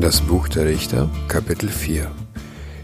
Das 0.00 0.20
Buch 0.20 0.46
der 0.46 0.66
Richter, 0.66 1.10
Kapitel 1.26 1.68
4 1.68 2.08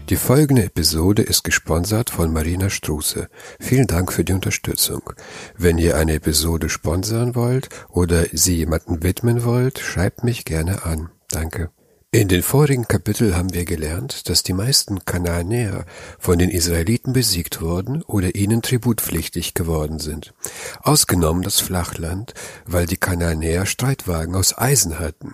Die 0.09 0.17
folgende 0.17 0.65
Episode 0.65 1.21
ist 1.21 1.45
gesponsert 1.45 2.09
von 2.09 2.33
Marina 2.33 2.69
Struße. 2.69 3.29
Vielen 3.57 3.87
Dank 3.87 4.11
für 4.11 4.25
die 4.25 4.33
Unterstützung. 4.33 5.13
Wenn 5.57 5.77
ihr 5.77 5.95
eine 5.95 6.15
Episode 6.15 6.67
sponsern 6.67 7.33
wollt 7.33 7.69
oder 7.87 8.25
sie 8.33 8.57
jemanden 8.57 9.01
widmen 9.01 9.45
wollt, 9.45 9.79
schreibt 9.79 10.25
mich 10.25 10.43
gerne 10.43 10.83
an. 10.83 11.09
Danke. 11.29 11.69
In 12.11 12.27
den 12.27 12.43
vorigen 12.43 12.85
Kapitel 12.85 13.35
haben 13.35 13.53
wir 13.53 13.63
gelernt, 13.63 14.27
dass 14.29 14.43
die 14.43 14.53
meisten 14.53 15.05
Kanaanäer 15.05 15.85
von 16.19 16.37
den 16.37 16.49
Israeliten 16.49 17.13
besiegt 17.13 17.61
wurden 17.61 18.01
oder 18.03 18.35
ihnen 18.35 18.61
tributpflichtig 18.61 19.53
geworden 19.53 19.99
sind. 19.99 20.33
Ausgenommen 20.81 21.43
das 21.43 21.61
Flachland, 21.61 22.33
weil 22.65 22.87
die 22.87 22.97
Kanaanäer 22.97 23.65
Streitwagen 23.65 24.35
aus 24.35 24.57
Eisen 24.57 24.99
hatten. 24.99 25.33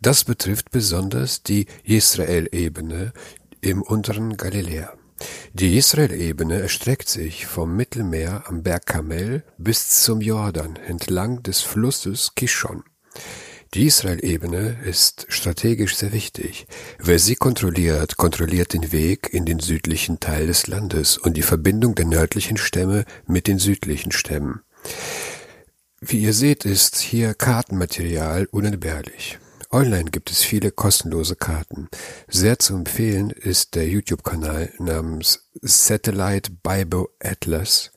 Das 0.00 0.24
betrifft 0.24 0.70
besonders 0.70 1.42
die 1.42 1.66
Israel-Ebene 1.84 3.12
im 3.60 3.82
unteren 3.82 4.36
Galiläa. 4.36 4.92
Die 5.52 5.76
Israel-Ebene 5.76 6.60
erstreckt 6.60 7.08
sich 7.08 7.46
vom 7.46 7.74
Mittelmeer 7.74 8.44
am 8.46 8.62
Berg 8.62 8.86
Kamel 8.86 9.42
bis 9.58 10.02
zum 10.02 10.20
Jordan 10.20 10.76
entlang 10.76 11.42
des 11.42 11.60
Flusses 11.62 12.34
Kishon. 12.36 12.84
Die 13.74 13.86
Israel-Ebene 13.86 14.78
ist 14.84 15.26
strategisch 15.28 15.96
sehr 15.96 16.12
wichtig. 16.12 16.66
Wer 16.98 17.18
sie 17.18 17.34
kontrolliert, 17.34 18.16
kontrolliert 18.16 18.72
den 18.72 18.92
Weg 18.92 19.28
in 19.34 19.44
den 19.44 19.58
südlichen 19.58 20.20
Teil 20.20 20.46
des 20.46 20.68
Landes 20.68 21.18
und 21.18 21.36
die 21.36 21.42
Verbindung 21.42 21.94
der 21.94 22.06
nördlichen 22.06 22.56
Stämme 22.56 23.04
mit 23.26 23.46
den 23.46 23.58
südlichen 23.58 24.12
Stämmen. 24.12 24.62
Wie 26.00 26.20
ihr 26.20 26.32
seht, 26.32 26.64
ist 26.64 26.96
hier 26.96 27.34
Kartenmaterial 27.34 28.46
unentbehrlich. 28.50 29.38
Online 29.70 30.10
gibt 30.10 30.30
es 30.30 30.42
viele 30.42 30.70
kostenlose 30.70 31.36
Karten. 31.36 31.88
Sehr 32.26 32.58
zu 32.58 32.74
empfehlen 32.74 33.30
ist 33.30 33.74
der 33.74 33.88
YouTube-Kanal 33.88 34.72
namens 34.78 35.50
Satellite 35.60 36.50
Bible 36.62 37.06
Atlas 37.20 37.90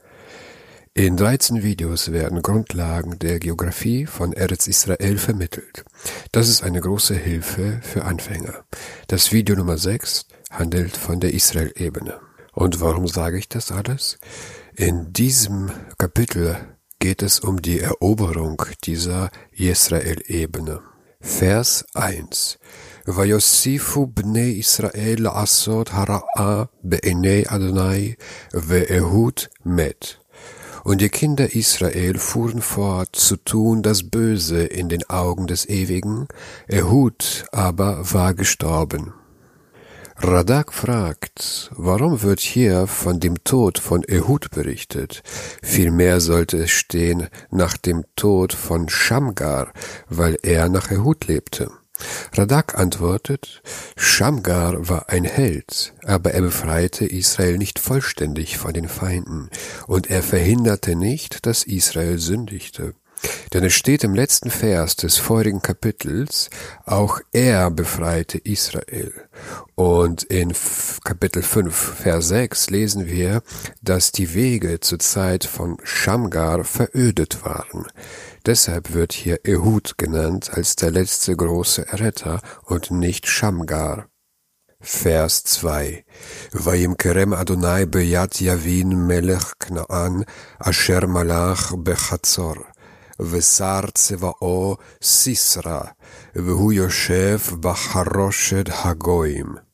in 0.94 1.16
13 1.16 1.64
Videos 1.64 2.12
werden 2.12 2.42
Grundlagen 2.42 3.18
der 3.18 3.40
Geografie 3.40 4.06
von 4.06 4.34
Eretz 4.34 4.68
Israel 4.68 5.18
vermittelt. 5.18 5.86
Das 6.34 6.50
ist 6.50 6.64
eine 6.64 6.82
große 6.82 7.16
Hilfe 7.16 7.80
für 7.82 8.04
Anfänger. 8.04 8.66
Das 9.08 9.32
Video 9.32 9.56
Nummer 9.56 9.78
6 9.78 10.26
handelt 10.50 10.98
von 10.98 11.22
der 11.22 11.34
Israel-Ebene. 11.34 12.20
Und 12.52 12.82
warum 12.82 13.08
sage 13.08 13.38
ich 13.38 13.48
das 13.48 13.72
alles? 13.72 14.20
In 14.76 15.14
diesem 15.14 15.72
Kapitel 15.98 16.58
geht 17.00 17.24
es 17.24 17.40
um 17.40 17.62
die 17.62 17.80
Eroberung 17.80 18.62
dieser 18.84 19.32
Israel-Ebene. 19.54 20.91
Vers 21.23 21.85
1 21.95 22.57
ויוסיפו 23.09 24.07
בני 24.07 24.41
ישראל 24.41 25.17
לעשות 25.19 25.91
הרעה 25.93 26.65
בעיני 26.85 27.43
אדוני, 27.47 28.13
ואהוד 28.55 29.41
מת. 29.67 30.07
Und 30.85 31.01
die 31.01 31.09
Kinder 31.09 31.53
Israel 31.53 32.17
fuhren 32.17 32.63
fort 32.63 33.17
zu 33.17 33.37
tun 33.39 33.83
das 33.83 34.09
Böse 34.09 34.63
in 34.65 34.89
den 34.89 35.03
Augen 35.11 35.49
des 35.49 35.69
Ewigen, 35.69 36.29
Ehud 36.69 37.45
aber 37.51 38.13
war 38.13 38.35
gestorben. 38.35 39.13
Radak 40.24 40.72
fragt, 40.72 41.72
warum 41.76 42.22
wird 42.22 42.42
hier 42.42 42.86
von 42.86 43.20
dem 43.20 43.44
Tod 43.44 43.80
von 43.80 44.04
Ehud 44.04 44.52
berichtet? 44.52 45.24
Vielmehr 45.64 46.22
sollte 46.22 46.58
es 46.58 46.70
stehen 46.70 47.28
nach 47.50 47.76
dem 47.76 48.06
Tod 48.16 48.54
von 48.54 48.88
Shamgar, 48.88 49.74
weil 50.10 50.38
er 50.44 50.70
nach 50.70 50.92
Ehud 50.92 51.26
lebte. 51.28 51.72
Radak 52.34 52.78
antwortet, 52.78 53.64
Shamgar 53.98 54.88
war 54.88 55.10
ein 55.10 55.24
Held, 55.24 55.94
aber 56.06 56.32
er 56.32 56.42
befreite 56.42 57.06
Israel 57.06 57.58
nicht 57.58 57.80
vollständig 57.80 58.60
von 58.60 58.74
den 58.74 58.88
Feinden, 58.88 59.50
und 59.88 60.12
er 60.12 60.22
verhinderte 60.22 60.96
nicht, 60.96 61.48
dass 61.48 61.64
Israel 61.64 62.20
sündigte. 62.20 62.94
Denn 63.54 63.64
es 63.64 63.74
steht 63.74 64.04
im 64.04 64.16
letzten 64.16 64.50
Vers 64.50 64.96
des 64.96 65.18
vorigen 65.18 65.62
Kapitels, 65.62 66.50
auch 66.86 67.20
er 67.32 67.70
befreite 67.70 68.38
Israel. 68.38 69.14
Und 69.76 70.24
in 70.24 70.54
Kapitel 71.04 71.44
5, 71.44 71.76
Vers 71.76 72.30
6 72.30 72.70
lesen 72.70 73.08
wir, 73.08 73.44
dass 73.82 74.12
die 74.12 74.34
Wege 74.34 74.80
zur 74.80 75.00
Zeit 75.00 75.44
von 75.44 75.78
Shamgar 75.84 76.64
verödet 76.64 77.44
waren. 77.44 77.88
Deshalb 78.46 78.94
wird 78.94 79.14
hier 79.14 79.46
Ehud 79.46 79.98
genannt 79.98 80.52
als 80.54 80.76
der 80.76 80.92
letzte 80.92 81.36
große 81.36 81.88
Erretter 81.88 82.42
und 82.64 82.92
nicht 82.92 83.28
Shamgar. 83.28 84.08
Vers 84.84 85.44
2 85.44 86.04
Vayimkerem 86.54 87.34
Adonai 87.34 87.86
beyat 87.86 88.42
Yavin 88.42 89.06
melech 89.06 89.60
Knaan 89.60 90.26
asher 90.58 91.06
malach 91.06 91.74
bechatzor 91.78 92.66
ושר 93.21 93.81
צבאו 93.95 94.77
סיסרא, 95.03 95.81
והוא 96.35 96.73
יושב 96.73 97.39
בחרושת 97.61 98.69
הגויים. 98.85 99.67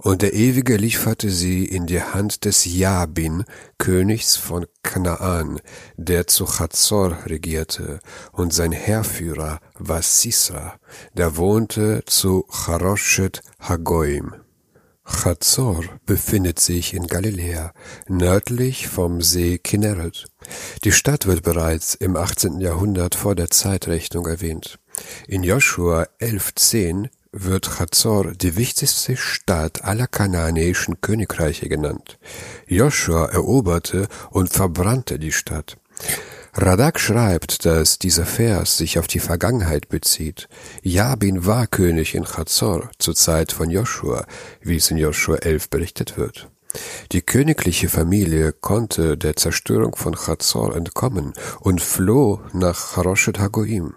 Und 0.00 0.22
der 0.22 0.32
Ewige 0.32 0.76
lieferte 0.76 1.28
sie 1.28 1.64
in 1.64 1.86
die 1.86 2.00
Hand 2.00 2.44
des 2.44 2.64
Jabin, 2.64 3.44
Königs 3.78 4.36
von 4.36 4.64
Kanaan, 4.84 5.60
der 5.96 6.28
zu 6.28 6.46
Chazor 6.46 7.18
regierte, 7.26 7.98
und 8.30 8.54
sein 8.54 8.70
Heerführer 8.70 9.58
war 9.76 10.02
Sisra, 10.02 10.78
der 11.14 11.36
wohnte 11.36 12.04
zu 12.06 12.46
Charoshet 12.48 13.42
Hagoim. 13.58 14.34
Chazor 15.04 15.82
befindet 16.06 16.60
sich 16.60 16.94
in 16.94 17.08
Galiläa, 17.08 17.72
nördlich 18.06 18.86
vom 18.86 19.20
See 19.20 19.58
Kinneret. 19.58 20.26
Die 20.83 20.91
Stadt 20.91 21.25
wird 21.25 21.43
bereits 21.43 21.95
im 21.95 22.15
18. 22.15 22.59
Jahrhundert 22.59 23.15
vor 23.15 23.35
der 23.35 23.49
Zeitrechnung 23.49 24.27
erwähnt. 24.27 24.79
In 25.27 25.43
Joshua 25.43 26.07
11.10 26.19 27.09
wird 27.31 27.67
Chazor 27.67 28.31
die 28.33 28.55
wichtigste 28.55 29.17
Stadt 29.17 29.83
aller 29.83 30.07
kanaanäischen 30.07 31.01
Königreiche 31.01 31.67
genannt. 31.67 32.19
Joshua 32.67 33.25
eroberte 33.25 34.07
und 34.29 34.53
verbrannte 34.53 35.17
die 35.17 35.31
Stadt. 35.31 35.77
Radak 36.55 36.99
schreibt, 36.99 37.65
dass 37.65 37.97
dieser 37.97 38.27
Vers 38.27 38.77
sich 38.77 38.99
auf 38.99 39.07
die 39.07 39.19
Vergangenheit 39.19 39.89
bezieht. 39.89 40.47
Jabin 40.83 41.47
war 41.47 41.65
König 41.65 42.13
in 42.13 42.25
Chazor 42.25 42.91
zur 42.99 43.15
Zeit 43.15 43.51
von 43.51 43.71
Joshua, 43.71 44.27
wie 44.61 44.75
es 44.75 44.91
in 44.91 44.97
Joshua 44.97 45.37
11 45.37 45.71
berichtet 45.71 46.15
wird. 46.15 46.52
Die 47.11 47.21
königliche 47.21 47.89
Familie 47.89 48.53
konnte 48.53 49.17
der 49.17 49.35
Zerstörung 49.35 49.95
von 49.95 50.15
Chazor 50.15 50.75
entkommen 50.75 51.33
und 51.59 51.81
floh 51.81 52.41
nach 52.53 52.97
Haroshet 52.97 53.39
Hagoim. 53.39 53.95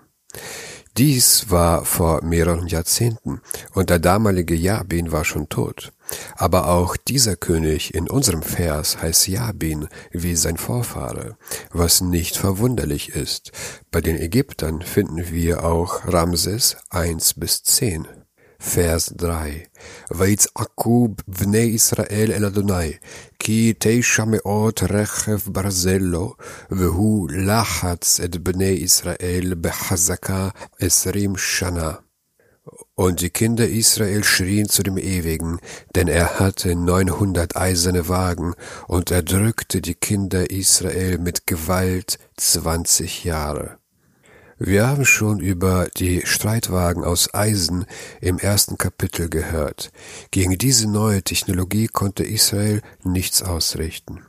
Dies 0.96 1.50
war 1.50 1.84
vor 1.84 2.24
mehreren 2.24 2.68
Jahrzehnten 2.68 3.42
und 3.74 3.90
der 3.90 3.98
damalige 3.98 4.54
Jabin 4.54 5.12
war 5.12 5.26
schon 5.26 5.50
tot. 5.50 5.92
Aber 6.36 6.68
auch 6.68 6.96
dieser 6.96 7.36
König 7.36 7.92
in 7.94 8.08
unserem 8.08 8.42
Vers 8.42 9.02
heißt 9.02 9.28
Jabin 9.28 9.88
wie 10.10 10.36
sein 10.36 10.56
Vorfahre, 10.56 11.36
was 11.70 12.00
nicht 12.00 12.38
verwunderlich 12.38 13.10
ist. 13.10 13.52
Bei 13.90 14.00
den 14.00 14.16
Ägyptern 14.16 14.80
finden 14.80 15.30
wir 15.30 15.64
auch 15.64 16.06
Ramses 16.06 16.78
1 16.88 17.34
bis 17.34 17.62
10. 17.62 18.06
Vers 18.61 19.13
3 19.17 19.65
ויצעקו 20.11 21.07
בני 21.27 21.57
ישראל 21.57 22.31
אל 22.33 22.45
אדוני, 22.45 22.91
כי 23.39 23.73
תשע 23.79 24.23
מאות 24.27 24.83
רכב 24.89 25.39
ברזל 25.45 25.97
לו, 25.97 26.33
והוא 26.71 27.29
לחץ 27.31 28.19
את 28.19 28.37
בני 28.37 28.65
ישראל 28.65 29.53
בחזקה 29.61 30.49
עשרים 30.79 31.37
שנה. 31.37 31.91
Und 32.95 33.21
die 33.21 33.31
Kinder 33.31 33.67
Israel 33.67 34.23
schrien 34.23 34.69
zu 34.69 34.83
dem 34.83 34.97
Ewigen, 34.97 35.57
denn 35.95 36.07
er 36.07 36.39
hatte 36.39 36.75
neunhundert 36.75 37.55
eiserne 37.55 38.07
Wagen, 38.07 38.53
und 38.87 39.09
er 39.09 39.23
drückte 39.23 39.81
die 39.81 39.95
Kinder 39.95 40.51
Israel 40.51 41.17
mit 41.17 41.47
Gewalt 41.47 42.19
zwanzig 42.37 43.23
Jahre. 43.23 43.79
Wir 44.58 44.86
haben 44.86 45.04
schon 45.04 45.40
über 45.40 45.88
die 45.98 46.22
Streitwagen 46.24 47.04
aus 47.04 47.34
Eisen 47.34 47.84
im 48.22 48.38
ersten 48.38 48.78
Kapitel 48.78 49.28
gehört. 49.28 49.92
Gegen 50.30 50.56
diese 50.56 50.88
neue 50.90 51.22
Technologie 51.22 51.88
konnte 51.88 52.24
Israel 52.24 52.80
nichts 53.04 53.42
ausrichten. 53.42 54.22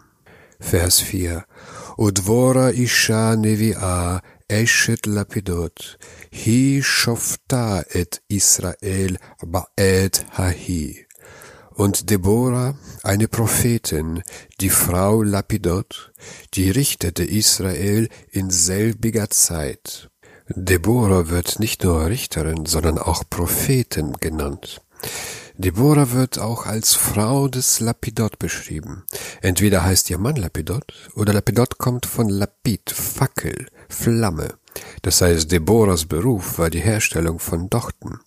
Vers 0.60 1.00
4 1.00 1.46
Udvora 1.98 2.72
Isha 2.72 3.34
Nevi'a 3.34 4.20
Eshet 4.50 5.06
Lapidot 5.06 5.98
Hi 6.34 6.82
Shofta 6.84 7.86
et 7.90 8.22
Israel 8.28 9.18
Ba'et 9.42 10.26
Hahi 10.38 11.08
und 11.78 12.10
Deborah, 12.10 12.76
eine 13.04 13.28
Prophetin, 13.28 14.24
die 14.60 14.72
Frau 14.72 15.22
Lapidot, 15.22 16.12
die 16.56 16.72
richtete 16.72 17.24
Israel 17.24 18.10
in 18.32 18.50
selbiger 18.50 19.30
Zeit. 19.30 20.10
Deborah 20.50 21.30
wird 21.30 21.60
nicht 21.60 21.84
nur 21.84 22.06
Richterin, 22.06 22.66
sondern 22.66 22.98
auch 22.98 23.24
Prophetin 23.30 24.14
genannt. 24.14 24.82
Deborah 25.58 26.12
wird 26.12 26.40
auch 26.40 26.66
als 26.66 26.94
Frau 26.94 27.48
des 27.48 27.80
Lapidot 27.80 28.40
beschrieben. 28.40 29.04
Entweder 29.42 29.84
heißt 29.84 30.10
ihr 30.10 30.18
Mann 30.18 30.38
Lapidot 30.38 30.94
oder 31.16 31.34
Lapidot 31.34 31.78
kommt 31.80 32.06
von 32.06 32.30
Lapid, 32.30 32.92
Fackel, 32.92 33.68
Flamme. 33.90 34.54
Das 35.02 35.22
heißt, 35.22 35.52
Deborahs 35.52 36.06
Beruf 36.06 36.60
war 36.60 36.70
die 36.70 36.80
Herstellung 36.80 37.40
von 37.40 37.70
Dochten. 37.70 38.20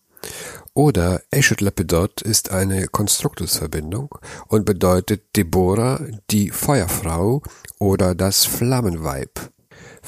Oder 0.74 1.22
Eshet 1.30 1.60
Lapidot 1.62 2.20
ist 2.20 2.50
eine 2.50 2.86
Konstruktusverbindung 2.88 4.18
und 4.48 4.66
bedeutet 4.66 5.36
Deborah 5.36 6.00
die 6.30 6.50
Feuerfrau 6.50 7.42
oder 7.78 8.14
das 8.14 8.44
Flammenweib. 8.44 9.50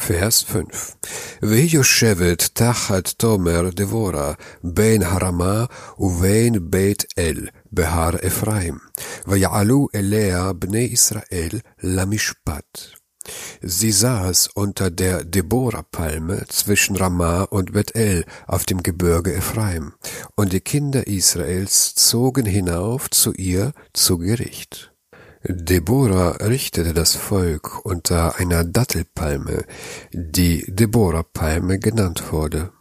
Vers 0.07 0.41
5. 0.41 0.95
והיא 1.41 1.69
יושבת 1.75 2.49
תחת 2.53 3.07
תומר 3.07 3.69
דבורה, 3.69 4.33
בין 4.63 5.03
הרמה 5.03 5.65
ובין 5.99 6.55
בית 6.61 7.03
אל, 7.17 7.47
בהר 7.71 8.15
אפרים, 8.27 8.77
ויעלו 9.27 9.87
אליה 9.95 10.53
בני 10.53 10.89
ישראל 10.91 11.59
למשפט. 11.83 12.77
Sie 13.61 13.91
saß 13.91 14.49
unter 14.55 14.89
der 14.89 15.25
Deborah-Palme 15.25 16.45
zwischen 16.47 16.95
Ramah 16.95 17.43
und 17.43 17.73
Bethel 17.73 18.23
auf 18.45 18.63
dem 18.65 18.81
Gebirge 18.83 19.33
Ephraim, 19.33 19.93
und 20.35 20.53
die 20.53 20.61
Kinder 20.61 21.07
Israels 21.07 21.93
zogen 21.95 22.45
hinauf 22.45 23.09
zu 23.09 23.33
ihr 23.33 23.73
zu 23.93 24.17
Gericht. 24.17 24.90
Deborah 25.49 26.35
richtete 26.45 26.93
das 26.93 27.15
Volk 27.15 27.85
unter 27.85 28.37
einer 28.39 28.63
Dattelpalme, 28.63 29.63
die 30.11 30.65
Deborah-Palme 30.67 31.79
genannt 31.79 32.31
wurde. 32.31 32.71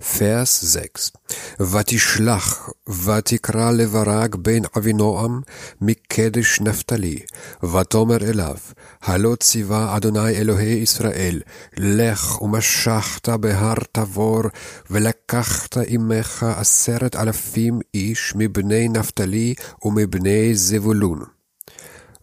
Vers 0.00 0.60
6 0.60 1.12
ותשלח 1.60 2.70
ותקרא 3.04 3.70
לברק 3.70 4.34
בן 4.34 4.62
אבינועם 4.78 5.40
מקדש 5.80 6.60
נפתלי 6.60 7.18
ותאמר 7.62 8.30
אליו 8.30 8.56
הלא 9.02 9.36
ציווה 9.40 9.96
אדוני 9.96 10.28
אלוהי 10.28 10.72
ישראל 10.72 11.40
לך 11.76 12.42
ומשכת 12.42 13.28
בהר 13.28 13.74
תבור 13.92 14.42
ולקחת 14.90 15.76
עמך 15.86 16.46
עשרת 16.56 17.16
אלפים 17.16 17.80
איש 17.94 18.32
מבני 18.36 18.88
נפתלי 18.88 19.54
ומבני 19.84 20.54
זבולון 20.54 21.24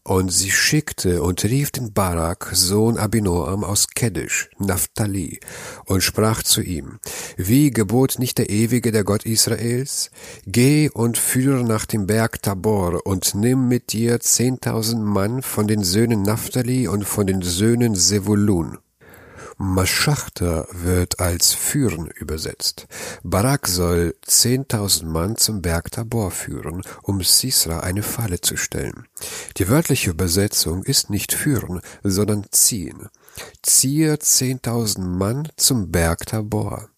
Und 0.06 0.28
sie 0.28 0.52
schickte 0.52 1.20
und 1.20 1.42
rief 1.42 1.72
den 1.72 1.92
Barak, 1.92 2.50
Sohn 2.52 2.96
Abinoam 2.96 3.64
aus 3.64 3.88
Kedesh, 3.92 4.48
Naphtali, 4.56 5.40
und 5.84 6.00
sprach 6.00 6.44
zu 6.44 6.62
ihm, 6.62 7.00
wie 7.36 7.72
gebot 7.72 8.20
nicht 8.20 8.38
der 8.38 8.48
Ewige, 8.48 8.92
der 8.92 9.02
Gott 9.02 9.26
Israels? 9.26 10.12
Geh 10.46 10.90
und 10.90 11.18
führe 11.18 11.64
nach 11.64 11.86
dem 11.86 12.06
Berg 12.06 12.40
Tabor 12.40 13.04
und 13.04 13.34
nimm 13.34 13.66
mit 13.66 13.92
dir 13.92 14.20
zehntausend 14.20 15.02
Mann 15.02 15.42
von 15.42 15.66
den 15.66 15.82
Söhnen 15.82 16.22
Naphtali 16.22 16.86
und 16.86 17.04
von 17.04 17.26
den 17.26 17.42
Söhnen 17.42 17.96
Sevulun 17.96 18.78
Maschachter 19.58 20.66
wird 20.70 21.18
als 21.18 21.54
führen 21.54 22.08
übersetzt. 22.08 22.86
Barak 23.22 23.68
soll 23.68 24.14
zehntausend 24.20 25.10
Mann 25.10 25.36
zum 25.36 25.62
Berg 25.62 25.90
Tabor 25.90 26.30
führen, 26.30 26.82
um 27.02 27.22
Sisra 27.22 27.80
eine 27.80 28.02
Falle 28.02 28.42
zu 28.42 28.58
stellen. 28.58 29.06
Die 29.56 29.68
wörtliche 29.68 30.10
Übersetzung 30.10 30.82
ist 30.82 31.08
nicht 31.08 31.32
führen, 31.32 31.80
sondern 32.02 32.44
ziehen. 32.50 33.08
Ziehe 33.62 34.18
zehntausend 34.18 35.06
Mann 35.18 35.48
zum 35.56 35.90
Berg 35.90 36.26
Tabor. 36.26 36.90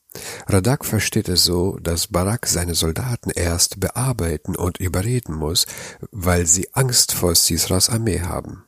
Radak 0.46 0.84
versteht 0.84 1.28
es 1.28 1.44
so, 1.44 1.78
dass 1.78 2.08
Barak 2.08 2.46
seine 2.46 2.74
Soldaten 2.74 3.30
erst 3.30 3.78
bearbeiten 3.78 4.56
und 4.56 4.78
überreden 4.78 5.34
muss, 5.34 5.66
weil 6.10 6.46
sie 6.46 6.74
Angst 6.74 7.12
vor 7.12 7.36
Sisras 7.36 7.88
Armee 7.88 8.22
haben. 8.22 8.64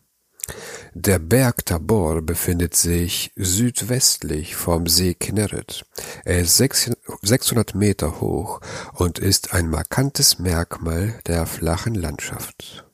Der 0.95 1.21
Berg 1.21 1.67
Tabor 1.67 2.21
befindet 2.21 2.75
sich 2.75 3.31
südwestlich 3.37 4.57
vom 4.57 4.89
See 4.89 5.15
Kinneret. 5.15 5.85
Er 6.25 6.41
ist 6.41 6.57
600 6.57 7.77
Meter 7.77 8.21
hoch 8.21 8.61
und 8.95 9.21
ist 9.21 9.55
ein 9.55 9.71
markantes 9.71 10.41
Merkmal 10.41 11.15
der 11.29 11.47
flachen 11.47 11.95
Landschaft. 11.95 12.85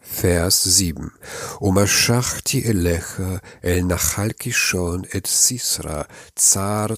Vers 0.00 0.64
7. 0.64 1.12
Umaschachti 1.60 2.62
elecha 2.62 3.40
el 3.62 3.84
nachalkishon 3.84 5.06
et 5.10 5.26
sisra, 5.26 6.06
tsar 6.34 6.96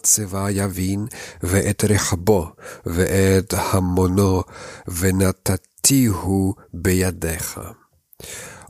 tseva 0.00 0.48
yavin, 0.48 1.10
ve'et 1.42 1.84
rechabo, 1.84 2.52
ve'et 2.84 3.52
hamono, 3.72 4.44
ve'natatihu 4.86 6.54
beyadecha. 6.72 7.76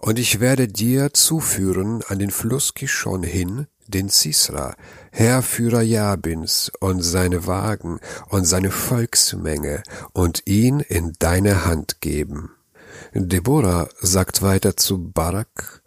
Und 0.01 0.19
ich 0.19 0.41
werde 0.41 0.69
dir 0.69 1.13
zuführen 1.13 2.03
an 2.09 2.19
den 2.19 2.31
Fluss 2.31 2.75
Kishon 2.75 3.23
hin, 3.23 3.67
den 3.89 4.09
Sisra, 4.09 4.75
Herrführer 5.11 5.83
Jabins 5.83 6.71
und 6.81 7.03
seine 7.03 7.47
Wagen 7.47 7.99
und 8.29 8.45
seine 8.45 8.71
Volksmenge 8.71 9.83
und 10.13 10.43
ihn 10.47 10.81
in 10.81 11.15
deine 11.19 11.65
Hand 11.65 12.01
geben. 12.01 12.53
Deborah 13.15 13.89
sagt 14.01 14.43
weiter 14.43 14.77
zu 14.77 15.11
Barak, 15.11 15.83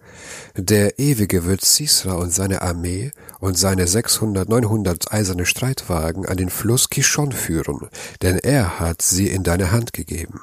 der 0.55 0.99
Ewige 0.99 1.45
wird 1.45 1.63
Sisra 1.63 2.13
und 2.13 2.33
seine 2.33 2.61
Armee 2.61 3.11
und 3.39 3.57
seine 3.57 3.87
600, 3.87 4.49
900 4.49 5.11
eiserne 5.11 5.45
Streitwagen 5.45 6.25
an 6.25 6.37
den 6.37 6.49
Fluss 6.49 6.89
Kishon 6.89 7.31
führen, 7.31 7.87
denn 8.21 8.37
er 8.37 8.79
hat 8.79 9.01
sie 9.01 9.27
in 9.27 9.43
deine 9.43 9.71
Hand 9.71 9.93
gegeben. 9.93 10.41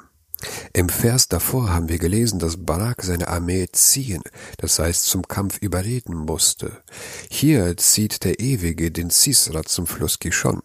Im 0.73 0.87
Vers 0.89 1.27
davor 1.27 1.73
haben 1.73 1.89
wir 1.89 1.99
gelesen, 1.99 2.39
dass 2.39 2.65
Barak 2.65 3.03
seine 3.03 3.27
Armee 3.27 3.67
ziehen, 3.71 4.21
das 4.57 4.79
heißt 4.79 5.05
zum 5.05 5.27
Kampf 5.27 5.57
überreden 5.59 6.15
musste. 6.15 6.83
Hier 7.29 7.75
zieht 7.77 8.23
der 8.23 8.39
Ewige 8.39 8.91
den 8.91 9.09
Sisra 9.09 9.63
zum 9.63 9.87
Fluss 9.87 10.19
Kishon. 10.19 10.61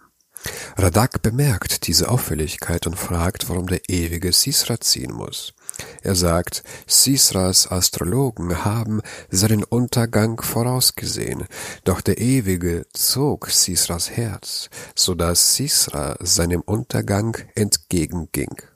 Radak 0.76 1.22
bemerkt 1.22 1.86
diese 1.86 2.08
Auffälligkeit 2.08 2.86
und 2.86 2.96
fragt, 2.96 3.48
warum 3.48 3.66
der 3.66 3.80
Ewige 3.88 4.32
Sisra 4.32 4.78
ziehen 4.80 5.12
muss. 5.12 5.54
Er 6.02 6.14
sagt, 6.14 6.62
Sisras 6.86 7.70
Astrologen 7.70 8.64
haben 8.64 9.00
seinen 9.30 9.64
Untergang 9.64 10.40
vorausgesehen, 10.40 11.46
doch 11.84 12.00
der 12.00 12.18
Ewige 12.18 12.86
zog 12.92 13.50
Sisras 13.50 14.10
Herz, 14.10 14.69
so 14.94 15.14
dass 15.14 15.56
Sisra 15.56 16.16
seinem 16.20 16.60
Untergang 16.60 17.36
entgegenging. 17.54 18.73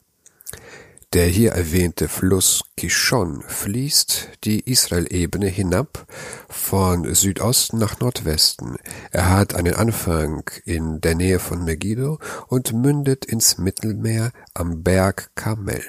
Der 1.15 1.27
hier 1.27 1.53
erwähnte 1.53 2.07
Fluss 2.07 2.61
Kishon 2.77 3.43
fließt 3.47 4.29
die 4.45 4.61
Israelebene 4.71 5.47
hinab 5.47 6.07
von 6.51 7.15
Südosten 7.15 7.79
nach 7.79 7.99
Nordwesten. 7.99 8.77
Er 9.11 9.31
hat 9.31 9.55
einen 9.55 9.73
Anfang 9.73 10.51
in 10.67 11.01
der 11.01 11.15
Nähe 11.15 11.39
von 11.39 11.65
Megiddo 11.65 12.19
und 12.49 12.75
mündet 12.75 13.25
ins 13.25 13.57
Mittelmeer 13.57 14.33
am 14.53 14.83
Berg 14.83 15.31
Kamel. 15.35 15.83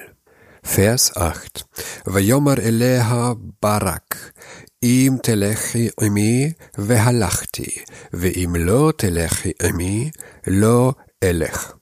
Vers 0.62 1.14
8. 1.14 1.66
Vayomer 2.06 2.58
Eleha 2.58 3.36
Barak. 3.60 4.32
Im 4.80 5.20
telechi 5.20 5.92
imi 6.00 6.56
vehalachti. 6.76 7.82
Veim 8.10 8.54
lo 8.56 8.92
telechi 8.92 9.54
imi 9.60 10.12
lo 10.46 10.94
elech. 11.20 11.79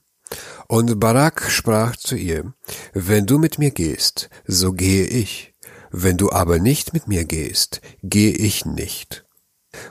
Und 0.71 0.99
Barak 0.99 1.49
sprach 1.49 1.95
zu 1.95 2.15
ihr, 2.15 2.53
wenn 2.93 3.25
du 3.25 3.39
mit 3.39 3.57
mir 3.57 3.71
gehst, 3.71 4.29
so 4.45 4.71
gehe 4.71 5.07
ich, 5.07 5.55
wenn 5.91 6.15
du 6.15 6.31
aber 6.31 6.59
nicht 6.59 6.93
mit 6.93 7.07
mir 7.07 7.25
gehst, 7.25 7.81
gehe 8.03 8.33
ich 8.33 8.65
nicht. 8.65 9.25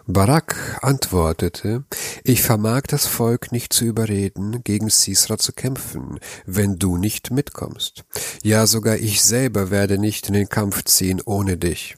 Barak 0.07 0.79
antwortete, 0.81 1.85
ich 2.23 2.43
vermag 2.43 2.83
das 2.83 3.07
Volk 3.07 3.51
nicht 3.51 3.73
zu 3.73 3.87
überreden, 3.87 4.63
gegen 4.63 4.89
Sisra 4.89 5.37
zu 5.37 5.53
kämpfen, 5.53 6.21
wenn 6.47 6.79
du 6.79 6.97
nicht 6.97 7.33
mitkommst. 7.33 8.05
Ja, 8.45 8.65
sogar 8.69 8.99
ich 8.99 9.23
selber 9.23 9.73
werde 9.73 9.99
nicht 9.99 10.29
in 10.29 10.35
den 10.35 10.49
Kampf 10.49 10.85
ziehen 10.85 11.21
ohne 11.25 11.57
dich. 11.57 11.98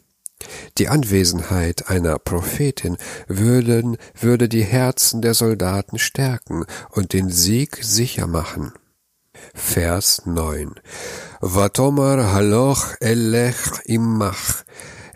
Die 0.77 0.89
Anwesenheit 0.89 1.89
einer 1.89 2.19
Prophetin 2.19 2.97
würden, 3.27 3.97
würde 4.19 4.49
die 4.49 4.63
Herzen 4.63 5.21
der 5.21 5.33
Soldaten 5.33 5.97
stärken 5.97 6.65
und 6.89 7.13
den 7.13 7.29
Sieg 7.29 7.79
sicher 7.81 8.27
machen. 8.27 8.73
Vers 9.53 10.21
9. 10.25 10.73
ותאמר 11.41 12.19
הלוך 12.19 12.93
אלך 13.03 13.79
עמך, 13.87 14.63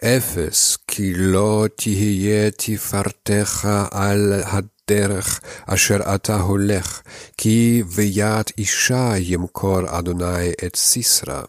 אפס, 0.03 0.77
כי 0.87 1.13
לא 1.13 1.65
תהיה 1.75 2.51
תפארתך 2.51 3.69
על 3.91 4.43
הדרך 4.45 5.41
אשר 5.65 6.15
אתה 6.15 6.35
הולך, 6.35 7.01
כי 7.37 7.83
ביד 7.95 8.45
אישה 8.57 9.13
ימכור 9.17 9.99
אדוני 9.99 10.51
את 10.65 10.75
סיסרא. 10.75 11.41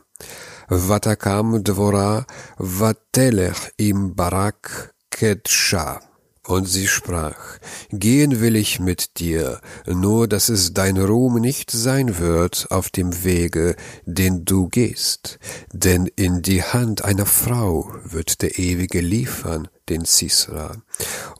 Watakam 0.68 1.64
Dvora 1.64 2.26
Vatelech 2.58 3.72
im 3.78 4.16
Barak 4.16 4.94
Ketscha. 5.12 6.02
Und 6.48 6.66
sie 6.66 6.88
sprach, 6.88 7.60
Gehen 7.90 8.40
will 8.40 8.56
ich 8.56 8.80
mit 8.80 9.20
dir, 9.20 9.62
nur 9.88 10.28
dass 10.28 10.50
es 10.50 10.74
dein 10.74 10.98
Ruhm 10.98 11.40
nicht 11.40 11.70
sein 11.70 12.20
wird 12.20 12.68
auf 12.72 12.90
dem 12.90 13.24
Wege, 13.24 13.76
den 14.06 14.46
du 14.46 14.68
gehst, 14.68 15.40
denn 15.72 16.08
in 16.16 16.42
die 16.42 16.64
Hand 16.64 17.04
einer 17.04 17.26
Frau 17.26 17.92
wird 18.04 18.42
der 18.42 18.58
Ewige 18.60 19.02
liefern, 19.02 19.68
den 19.90 20.06
Sisra. 20.06 20.76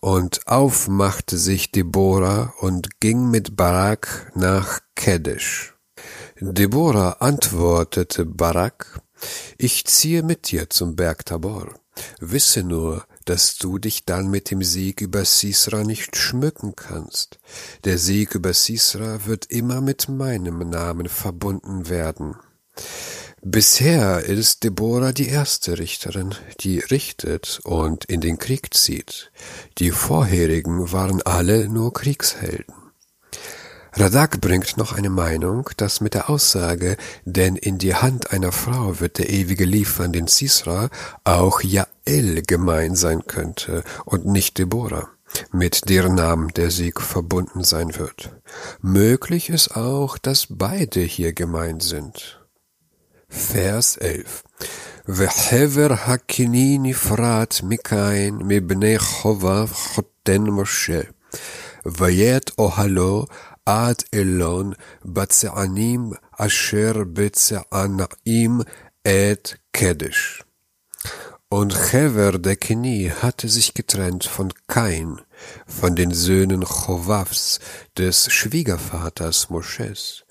Und 0.02 0.42
aufmachte 0.46 1.38
sich 1.38 1.72
Deborah 1.72 2.54
und 2.60 3.00
ging 3.00 3.30
mit 3.30 3.56
Barak 3.56 4.32
nach 4.36 4.80
Kedesh. 4.96 5.76
Deborah 6.40 7.18
antwortete 7.20 8.26
Barak, 8.26 9.02
ich 9.58 9.86
ziehe 9.86 10.24
mit 10.24 10.52
dir 10.52 10.70
zum 10.70 10.96
Berg 10.96 11.26
Tabor. 11.26 11.74
Wisse 12.20 12.64
nur, 12.64 13.06
dass 13.26 13.58
du 13.58 13.78
dich 13.78 14.06
dann 14.06 14.30
mit 14.30 14.52
dem 14.52 14.62
Sieg 14.62 15.02
über 15.02 15.26
Sisra 15.26 15.84
nicht 15.84 16.16
schmücken 16.16 16.76
kannst. 16.76 17.40
Der 17.86 17.98
Sieg 17.98 18.36
über 18.36 18.54
Sisra 18.54 19.26
wird 19.26 19.46
immer 19.48 19.82
mit 19.82 20.10
meinem 20.10 20.70
Namen 20.70 21.08
verbunden 21.08 21.90
werden. 21.90 22.36
Bisher 23.42 24.24
ist 24.24 24.64
Deborah 24.64 25.12
die 25.12 25.28
erste 25.30 25.78
Richterin, 25.78 26.34
die 26.62 26.80
richtet 26.80 27.60
und 27.64 28.04
in 28.06 28.20
den 28.20 28.40
Krieg 28.40 28.74
zieht. 28.74 29.32
Die 29.78 29.92
vorherigen 29.92 30.92
waren 30.92 31.22
alle 31.22 31.70
nur 31.70 31.94
Kriegshelden. 31.94 32.85
Radak 33.98 34.42
bringt 34.42 34.78
noch 34.78 34.94
eine 34.94 35.10
Meinung, 35.10 35.70
dass 35.78 36.02
mit 36.02 36.14
der 36.16 36.30
Aussage, 36.30 36.98
denn 37.24 37.56
in 37.56 37.78
die 37.78 37.96
Hand 37.96 38.32
einer 38.32 38.52
Frau 38.52 39.00
wird 39.00 39.18
der 39.20 39.30
ewige 39.30 39.66
Liefern 39.66 40.12
den 40.12 40.28
Sisra 40.28 40.90
auch 41.24 41.62
Jael 41.62 42.42
gemein 42.42 42.96
sein 42.96 43.26
könnte 43.26 43.84
und 44.04 44.26
nicht 44.26 44.58
Deborah 44.58 45.10
mit 45.52 45.90
deren 45.90 46.16
Namen 46.16 46.50
der 46.50 46.72
Sieg 46.72 47.02
verbunden 47.02 47.64
sein 47.64 47.96
wird. 47.96 48.32
Möglich 48.82 49.50
ist 49.50 49.76
auch, 49.76 50.18
dass 50.18 50.48
beide 50.50 51.02
hier 51.02 51.34
gemein 51.34 51.80
sind. 51.80 52.40
Vers 53.28 53.98
11 53.98 54.44
Vehever 55.08 56.08
hakinini 56.08 56.94
frat 56.94 57.64
mikain 57.64 58.38
mibne 58.38 58.98
chovav 58.98 59.72
chotten 59.94 60.50
Moshe. 60.50 61.08
Vayet 61.84 62.54
ohalo 62.58 63.28
עד 63.67 64.03
אלון 64.15 64.73
בצענים 65.05 66.11
אשר 66.39 66.93
בצענאים 67.13 68.61
et 69.05 69.59
Kedesh. 69.73 70.45
Und 71.49 71.75
Hever 71.93 72.39
der 72.39 72.57
Keni 72.57 73.11
hatte 73.23 73.49
sich 73.49 73.75
getrennt 73.75 74.25
von 74.25 74.53
Kain, 74.69 75.21
von 75.67 75.97
den 75.97 76.13
Söhnen 76.13 76.65
Chovavs, 76.65 77.59
des 77.99 78.31
Schwiegervaters 78.33 79.51
Mosches, 79.51 80.25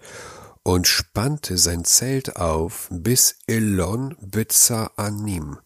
und 0.63 0.87
spannte 0.87 1.57
sein 1.57 1.83
Zelt 1.83 2.37
auf 2.37 2.87
bis 2.89 3.35
Elon 3.47 4.15
Bezaanim 4.21 5.57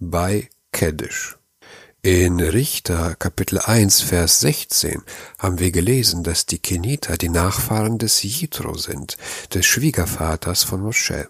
bei 0.00 0.48
Kedesh. 0.72 1.36
In 2.03 2.39
Richter 2.39 3.13
Kapitel 3.13 3.59
1 3.59 4.01
Vers 4.01 4.39
16 4.39 5.03
haben 5.37 5.59
wir 5.59 5.71
gelesen, 5.71 6.23
dass 6.23 6.47
die 6.47 6.57
Keniter 6.57 7.15
die 7.15 7.29
Nachfahren 7.29 7.99
des 7.99 8.23
Jitro 8.23 8.75
sind, 8.75 9.17
des 9.53 9.67
Schwiegervaters 9.67 10.63
von 10.63 10.81
Mosche. 10.81 11.29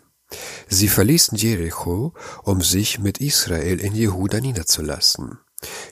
Sie 0.70 0.88
verließen 0.88 1.38
Jericho, 1.38 2.14
um 2.44 2.62
sich 2.62 3.00
mit 3.00 3.18
Israel 3.18 3.82
in 3.82 3.94
Jehuda 3.94 4.40
niederzulassen. 4.40 5.40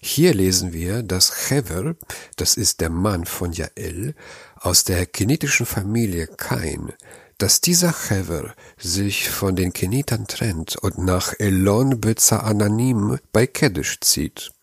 Hier 0.01 0.33
lesen 0.33 0.71
wir, 0.71 1.03
dass 1.03 1.49
Hever, 1.49 1.95
das 2.37 2.55
ist 2.55 2.79
der 2.79 2.89
Mann 2.89 3.25
von 3.25 3.51
Jael, 3.51 4.15
aus 4.55 4.85
der 4.85 5.05
kenitischen 5.05 5.65
Familie 5.65 6.27
Kain, 6.27 6.93
dass 7.37 7.59
dieser 7.59 7.93
Hever 8.07 8.55
sich 8.77 9.29
von 9.29 9.57
den 9.57 9.73
Kenitern 9.73 10.25
trennt 10.25 10.77
und 10.77 10.99
nach 10.99 11.33
Elon 11.37 11.99
Ananim 12.29 13.19
bei 13.33 13.45
Kedesh 13.45 13.99
zieht. 13.99 14.53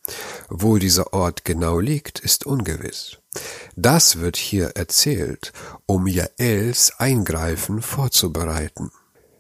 Wo 0.50 0.78
dieser 0.78 1.14
Ort 1.14 1.46
genau 1.46 1.80
liegt, 1.80 2.20
ist 2.20 2.46
ungewiss. 2.46 3.18
Das 3.76 4.20
wird 4.20 4.38
hier 4.38 4.68
erzählt, 4.76 5.54
um 5.86 6.08
Jaels 6.08 6.94
Eingreifen 6.98 7.82
vorzubereiten. 7.82 8.92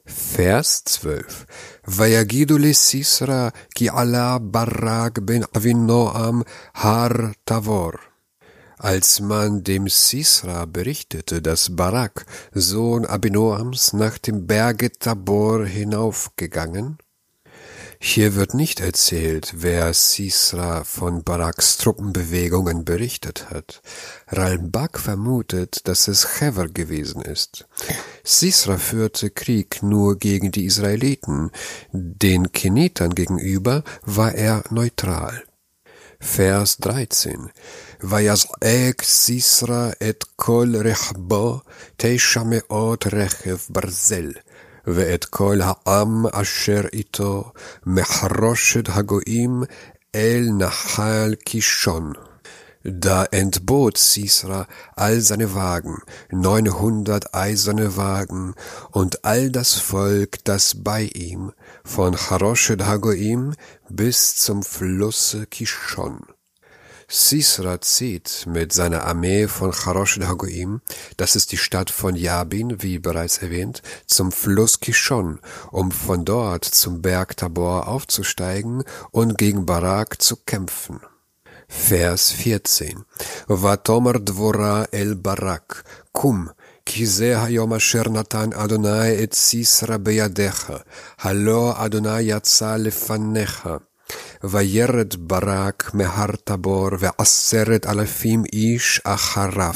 Vers 0.06 0.84
12. 0.84 1.46
ויגידו 1.88 2.58
לסיסרא 2.58 3.50
כי 3.76 3.90
עלה 3.90 4.38
ברק 4.38 5.20
בן 5.20 5.42
אבינועם 5.58 6.42
הר 6.74 7.12
תבור. 7.46 7.92
Als 8.84 9.20
man 9.20 9.64
dem 9.64 9.88
Sisra 9.88 10.66
berichtete, 10.66 11.40
dass 11.40 11.76
Barak, 11.76 12.26
Sohn 12.52 13.06
Abinoams, 13.06 13.94
nach 13.94 14.18
dem 14.18 14.48
Berge 14.48 14.92
Tabor 14.92 15.68
hinaufgegangen, 15.68 16.98
hier 18.00 18.36
wird 18.36 18.54
nicht 18.54 18.80
erzählt, 18.80 19.54
wer 19.58 19.94
Sisra 19.94 20.84
von 20.84 21.24
Baraks 21.24 21.78
Truppenbewegungen 21.78 22.84
berichtet 22.84 23.50
hat. 23.52 23.82
Ralbak 24.28 25.00
vermutet, 25.00 25.88
dass 25.88 26.08
es 26.08 26.42
Hever 26.42 26.68
gewesen 26.68 27.22
ist. 27.22 27.68
Sisra 28.24 28.78
führte 28.78 29.30
Krieg 29.30 29.84
nur 29.84 30.18
gegen 30.18 30.52
die 30.52 30.66
Israeliten, 30.66 31.52
den 31.92 32.52
Kenitern 32.52 33.14
gegenüber 33.14 33.84
war 34.04 34.34
er 34.34 34.64
neutral. 34.72 35.44
Vers 36.20 36.78
13 36.78 37.50
ויזעק 38.04 39.02
סיסרא 39.04 39.90
את 40.10 40.24
כל 40.36 40.74
רכבו 40.86 41.60
תשע 41.98 42.42
מאות 42.46 43.06
רכב 43.14 43.58
ברזל, 43.70 44.32
ואת 44.88 45.26
כל 45.26 45.60
העם 45.64 46.28
אשר 46.28 46.82
איתו 46.94 47.52
מחרושת 47.86 48.90
הגויים 48.90 49.64
אל 50.16 50.50
נחל 50.58 51.36
קישון. 51.46 52.14
Da 52.84 53.26
entbot 53.26 53.98
Sisra 53.98 54.66
all 54.96 55.22
seine 55.22 55.54
Wagen, 55.54 56.02
neunhundert 56.32 57.36
eiserne 57.36 57.96
Wagen 57.96 58.56
und 58.90 59.24
all 59.24 59.52
das 59.52 59.76
Volk, 59.76 60.44
das 60.46 60.82
bei 60.84 61.04
ihm, 61.14 61.52
von 61.84 62.16
Charoshet 62.16 62.84
Hagoim 62.84 63.54
bis 63.90 64.36
zum 64.36 64.64
Flusse 64.64 65.46
Kishon. 65.46 66.22
Sisra 67.08 67.82
zieht 67.82 68.46
mit 68.48 68.72
seiner 68.72 69.04
Armee 69.04 69.48
von 69.48 69.74
Charosh 69.74 70.20
Hagoim, 70.20 70.82
das 71.18 71.36
ist 71.36 71.52
die 71.52 71.58
Stadt 71.58 71.90
von 71.90 72.16
Yabin, 72.16 72.82
wie 72.82 73.00
bereits 73.00 73.40
erwähnt, 73.40 73.82
zum 74.08 74.32
Fluss 74.32 74.80
Kishon, 74.80 75.40
um 75.72 75.92
von 75.92 76.24
dort 76.24 76.64
zum 76.64 77.02
Berg 77.02 77.36
Tabor 77.36 77.88
aufzusteigen 77.88 78.84
und 79.12 79.38
gegen 79.38 79.66
Barak 79.66 80.22
zu 80.22 80.38
kämpfen. 80.38 81.02
Vers 81.68 82.32
14. 82.32 83.04
Vatomer 83.48 84.20
dvora 84.20 84.88
el 84.92 85.16
Barak, 85.16 85.84
kum, 86.12 86.52
כי 86.86 87.06
זה 87.06 87.44
היום 87.44 87.74
אשר 87.74 88.10
נתן 88.10 88.54
אדוני 88.54 89.24
את 89.24 89.34
סיסרא 89.34 89.98
בידיך, 89.98 90.74
הלא 91.20 91.74
אדוני 91.78 92.22
יצא 92.22 92.76
לפניך. 92.76 93.70
וירד 94.44 95.16
ברק 95.18 95.92
מהר 95.94 96.32
תבור 96.44 96.90
ועשרת 97.00 97.86
אלפים 97.86 98.44
איש 98.54 99.02
אחריו. 99.04 99.76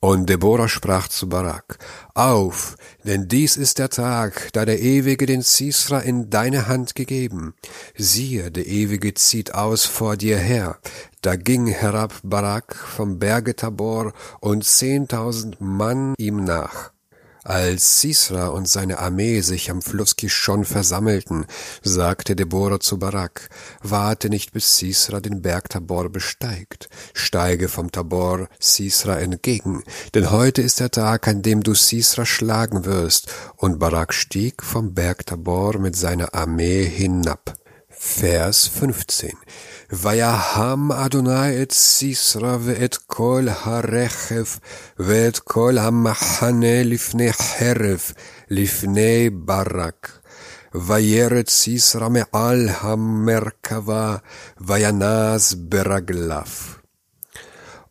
Und 0.00 0.30
Deborah 0.30 0.68
sprach 0.68 1.08
zu 1.08 1.28
Barak, 1.28 1.78
Auf, 2.14 2.76
denn 3.02 3.26
dies 3.26 3.56
ist 3.56 3.80
der 3.80 3.90
Tag, 3.90 4.50
da 4.52 4.64
der 4.64 4.78
Ewige 4.78 5.26
den 5.26 5.42
Sisra 5.42 5.98
in 5.98 6.30
deine 6.30 6.68
Hand 6.68 6.94
gegeben. 6.94 7.54
Siehe, 7.96 8.52
der 8.52 8.66
Ewige 8.68 9.14
zieht 9.14 9.54
aus 9.54 9.86
vor 9.86 10.16
dir 10.16 10.38
her. 10.38 10.78
Da 11.20 11.34
ging 11.34 11.66
herab 11.66 12.14
Barak 12.22 12.76
vom 12.76 13.18
Berge 13.18 13.56
Tabor 13.56 14.12
und 14.40 14.64
zehntausend 14.64 15.60
Mann 15.60 16.14
ihm 16.16 16.44
nach. 16.44 16.91
Als 17.45 17.99
Sisra 17.99 18.47
und 18.47 18.69
seine 18.69 18.99
Armee 18.99 19.41
sich 19.41 19.69
am 19.69 19.81
Fluss 19.81 20.15
Kishon 20.15 20.63
versammelten, 20.63 21.45
sagte 21.81 22.37
Deborah 22.37 22.79
zu 22.79 22.97
Barak, 22.97 23.49
warte 23.81 24.29
nicht 24.29 24.53
bis 24.53 24.77
Sisra 24.77 25.19
den 25.19 25.41
Berg 25.41 25.67
Tabor 25.67 26.09
besteigt, 26.09 26.89
steige 27.13 27.67
vom 27.67 27.91
Tabor 27.91 28.47
Sisra 28.59 29.19
entgegen, 29.19 29.83
denn 30.13 30.31
heute 30.31 30.61
ist 30.61 30.79
der 30.79 30.91
Tag, 30.91 31.27
an 31.27 31.41
dem 31.41 31.63
du 31.63 31.73
Sisra 31.73 32.25
schlagen 32.25 32.85
wirst. 32.85 33.29
Und 33.57 33.77
Barak 33.77 34.13
stieg 34.13 34.63
vom 34.63 34.93
Berg 34.93 35.25
Tabor 35.25 35.79
mit 35.79 35.97
seiner 35.97 36.33
Armee 36.33 36.85
hinab. 36.85 37.55
Vers 37.89 38.67
15 38.67 39.33
ויהם 39.92 40.92
אדוני 40.92 41.62
את 41.62 41.72
סיסרא 41.72 42.56
ואת 42.60 42.96
כל 43.06 43.46
הרכב 43.60 44.44
ואת 44.98 45.38
כל 45.38 45.78
המחנה 45.78 46.82
לפני 46.82 47.32
חרב, 47.32 48.00
לפני 48.50 49.30
ברק. 49.32 50.18
vayeret 50.72 51.48
Sisra 51.50 52.08
me'al 52.08 52.68
hamerkava, 52.80 54.22
vayanas 54.58 55.56
beraglav. 55.70 56.80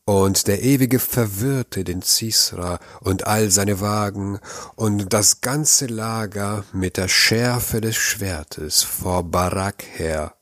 Und 0.05 0.47
der 0.47 0.63
Ewige 0.63 0.99
verwirrte 0.99 1.83
den 1.83 2.01
Sisra 2.01 2.79
und 3.01 3.27
all 3.27 3.51
seine 3.51 3.81
Wagen 3.81 4.39
und 4.75 5.11
das 5.11 5.41
ganze 5.41 5.87
Lager 5.87 6.63
mit 6.71 6.95
der 6.95 7.09
Schärfe 7.09 7.81
des 7.81 7.97
Schwertes 7.97 8.83
vor 8.83 9.23
Barak 9.23 9.83
her. 9.83 10.33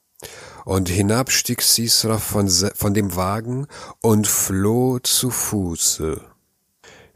Und 0.64 0.88
hinab 0.88 1.30
stieg 1.30 1.62
Sisra 1.62 2.18
von, 2.18 2.48
von 2.48 2.94
dem 2.94 3.16
Wagen 3.16 3.66
und 4.00 4.26
floh 4.26 4.98
zu 4.98 5.30
Fuße. 5.30 6.20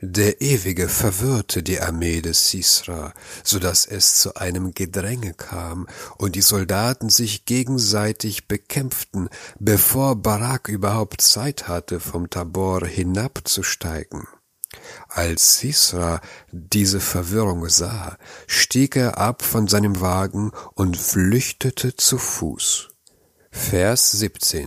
Der 0.07 0.43
Ewige 0.43 0.91
verwirrte 0.91 1.63
die 1.63 1.81
Armee 1.81 2.21
des 2.21 2.51
Sisra, 2.51 3.15
so 3.43 3.59
dass 3.59 3.87
es 3.87 4.17
zu 4.17 4.35
einem 4.35 4.75
Gedränge 4.75 5.33
kam 5.33 5.87
und 6.19 6.35
die 6.35 6.43
Soldaten 6.43 7.09
sich 7.09 7.47
gegenseitig 7.47 8.47
bekämpften, 8.47 9.31
bevor 9.59 10.17
Barak 10.17 10.69
überhaupt 10.69 11.23
Zeit 11.23 11.69
hatte, 11.69 12.01
vom 12.01 12.29
Tabor 12.29 12.87
hinabzusteigen. 12.87 14.27
Als 15.09 15.61
Sisra 15.61 16.21
diese 16.53 17.01
Verwirrung 17.01 17.67
sah, 17.71 18.19
stieg 18.47 18.97
er 18.97 19.17
ab 19.17 19.43
von 19.43 19.69
seinem 19.69 20.03
Wagen 20.03 20.53
und 20.75 20.99
flüchtete 20.99 21.97
zu 21.97 22.19
Fuß. 22.19 22.94
Vers 23.55 23.97
17. 23.97 24.61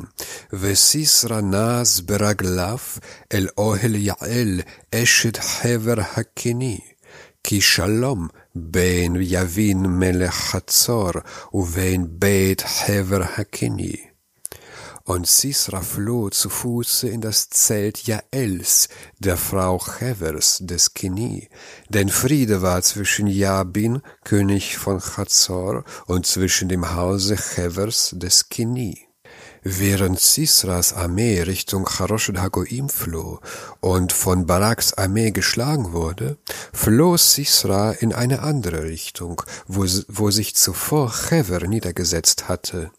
וסיסרא 0.53 1.41
נס 1.41 1.99
ברגליו 1.99 2.77
אל 3.33 3.47
אוהל 3.57 3.95
יעל 3.95 4.61
אשת 4.95 5.37
חבר 5.37 5.95
הקיני, 6.15 6.79
כי 7.43 7.61
שלום 7.61 8.27
בין 8.55 9.15
יבין 9.19 9.77
מלך 9.77 10.33
חצור 10.33 11.11
ובין 11.53 12.07
בית 12.09 12.61
חבר 12.61 13.21
הקיני. 13.37 14.06
Und 15.07 15.25
Sisra 15.25 15.79
floh 15.79 16.29
zu 16.29 16.49
Fuße 16.49 17.07
in 17.07 17.21
das 17.21 17.49
Zelt 17.49 18.05
Jaels, 18.07 18.89
der 19.19 19.37
Frau 19.37 19.79
Chevers 19.79 20.59
des 20.59 20.93
Kini, 20.93 21.47
denn 21.87 22.09
Friede 22.09 22.61
war 22.61 22.81
zwischen 22.81 23.27
Jabin, 23.27 24.01
König 24.25 24.77
von 24.77 24.99
Chazor, 24.99 25.85
und 26.07 26.25
zwischen 26.25 26.67
dem 26.67 26.93
Hause 26.93 27.37
Chevers 27.37 28.15
des 28.17 28.49
Kini. 28.49 29.06
Während 29.69 30.17
Sisras 30.17 30.93
Armee 30.93 31.41
Richtung 31.41 31.85
Charosh 31.85 32.31
Hagoim 32.33 32.87
floh 32.87 33.41
und 33.81 34.13
von 34.13 34.45
Baraks 34.45 34.93
Armee 34.93 35.31
geschlagen 35.31 35.91
wurde, 35.91 36.37
floh 36.71 37.17
Sisra 37.17 37.91
in 37.91 38.13
eine 38.13 38.43
andere 38.43 38.83
Richtung, 38.85 39.41
wo, 39.67 39.85
wo 40.07 40.31
sich 40.31 40.55
zuvor 40.55 41.11
Chever 41.11 41.67
niedergesetzt 41.67 42.47
hatte. 42.47 42.91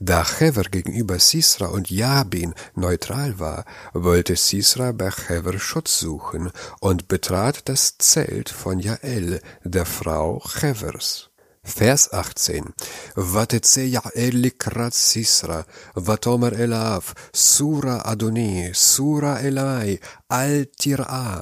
Da 0.00 0.22
Chever 0.22 0.64
gegenüber 0.64 1.18
Sisra 1.18 1.68
und 1.68 1.88
Jabin 1.90 2.52
neutral 2.74 3.38
war, 3.38 3.64
wollte 3.94 4.36
Sisra 4.36 4.92
bei 4.92 5.10
Chever 5.10 5.58
Schutz 5.58 5.98
suchen 5.98 6.50
und 6.80 7.08
betrat 7.08 7.70
das 7.70 7.96
Zelt 7.96 8.50
von 8.50 8.80
Jael, 8.80 9.40
der 9.64 9.86
Frau 9.86 10.42
Chevers. 10.46 11.31
Vers 11.66 12.08
18. 12.12 12.60
ותצא 13.16 13.80
יעל 13.80 14.32
לקראת 14.32 14.92
סיסרא, 14.92 15.60
ותאמר 16.06 16.54
אליו, 16.54 17.00
סורה 17.34 17.98
אדוני, 18.04 18.70
סורה 18.74 19.40
אלי, 19.40 19.96
אל 20.32 20.64
תיראה. 20.76 21.40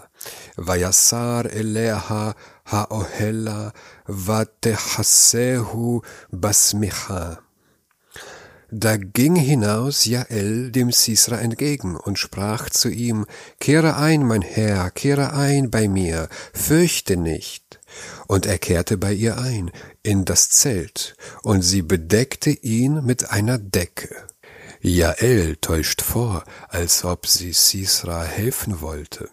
ויסר 0.58 1.40
אליה 1.52 1.98
האוהלה, 2.66 3.68
ותכסהו 4.08 6.00
בשמיכה. 6.32 7.32
Da 8.72 8.96
ging 8.96 9.34
hinaus 9.34 10.04
Jael 10.04 10.70
dem 10.70 10.92
Sisra 10.92 11.40
entgegen 11.40 11.96
und 11.96 12.20
sprach 12.20 12.70
zu 12.70 12.88
ihm, 12.88 13.26
Kehre 13.58 13.96
ein, 13.96 14.24
mein 14.24 14.42
Herr, 14.42 14.92
kehre 14.92 15.32
ein 15.32 15.70
bei 15.70 15.88
mir, 15.88 16.28
fürchte 16.52 17.16
nicht. 17.16 17.80
Und 18.28 18.46
er 18.46 18.58
kehrte 18.58 18.96
bei 18.96 19.12
ihr 19.12 19.38
ein, 19.38 19.72
in 20.04 20.24
das 20.24 20.50
Zelt, 20.50 21.16
und 21.42 21.62
sie 21.62 21.82
bedeckte 21.82 22.50
ihn 22.50 23.04
mit 23.04 23.32
einer 23.32 23.58
Decke. 23.58 24.14
Jael 24.80 25.56
täuscht 25.56 26.00
vor, 26.00 26.44
als 26.68 27.04
ob 27.04 27.26
sie 27.26 27.52
Sisra 27.52 28.22
helfen 28.22 28.80
wollte. 28.80 29.28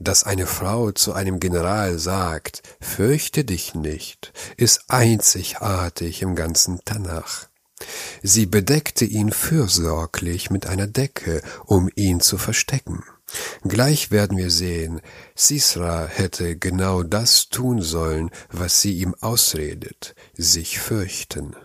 Dass 0.00 0.24
eine 0.24 0.48
Frau 0.48 0.90
zu 0.90 1.12
einem 1.12 1.38
General 1.38 1.96
sagt, 2.00 2.62
fürchte 2.80 3.44
dich 3.44 3.76
nicht, 3.76 4.32
ist 4.56 4.86
einzigartig 4.88 6.22
im 6.22 6.34
ganzen 6.34 6.80
Tanach. 6.84 7.46
Sie 8.21 8.45
bedeckte 8.45 9.05
ihn 9.05 9.31
fürsorglich 9.31 10.49
mit 10.49 10.67
einer 10.67 10.87
Decke, 10.87 11.41
um 11.65 11.89
ihn 11.95 12.19
zu 12.19 12.37
verstecken. 12.37 13.03
Gleich 13.63 14.11
werden 14.11 14.37
wir 14.37 14.49
sehen, 14.49 15.01
Sisra 15.35 16.07
hätte 16.07 16.57
genau 16.57 17.03
das 17.03 17.49
tun 17.49 17.81
sollen, 17.81 18.31
was 18.51 18.81
sie 18.81 18.99
ihm 18.99 19.15
ausredet, 19.21 20.15
sich 20.35 20.79
fürchten. 20.79 21.55